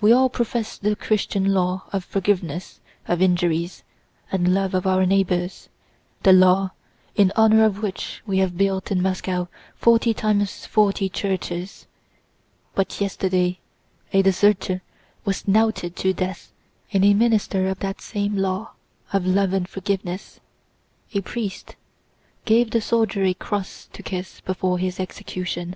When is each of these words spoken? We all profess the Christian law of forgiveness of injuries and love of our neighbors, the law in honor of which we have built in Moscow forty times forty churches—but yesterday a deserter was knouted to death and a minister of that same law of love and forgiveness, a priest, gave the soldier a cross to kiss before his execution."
We 0.00 0.12
all 0.12 0.28
profess 0.30 0.78
the 0.78 0.94
Christian 0.94 1.44
law 1.46 1.86
of 1.92 2.04
forgiveness 2.04 2.78
of 3.08 3.20
injuries 3.20 3.82
and 4.30 4.54
love 4.54 4.74
of 4.74 4.86
our 4.86 5.04
neighbors, 5.04 5.68
the 6.22 6.32
law 6.32 6.70
in 7.16 7.32
honor 7.34 7.64
of 7.64 7.82
which 7.82 8.22
we 8.24 8.38
have 8.38 8.56
built 8.56 8.92
in 8.92 9.02
Moscow 9.02 9.48
forty 9.74 10.14
times 10.14 10.66
forty 10.66 11.08
churches—but 11.08 13.00
yesterday 13.00 13.58
a 14.12 14.22
deserter 14.22 14.82
was 15.24 15.48
knouted 15.48 15.96
to 15.96 16.12
death 16.12 16.52
and 16.92 17.04
a 17.04 17.12
minister 17.12 17.66
of 17.66 17.80
that 17.80 18.00
same 18.00 18.36
law 18.36 18.74
of 19.12 19.26
love 19.26 19.52
and 19.52 19.68
forgiveness, 19.68 20.38
a 21.12 21.22
priest, 21.22 21.74
gave 22.44 22.70
the 22.70 22.80
soldier 22.80 23.24
a 23.24 23.34
cross 23.34 23.88
to 23.92 24.04
kiss 24.04 24.40
before 24.42 24.78
his 24.78 25.00
execution." 25.00 25.74